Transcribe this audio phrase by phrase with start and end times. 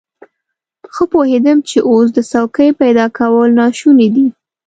[0.93, 4.27] ښه پوهېدم چې اوس د څوکۍ پيدا کول ناشوني دي.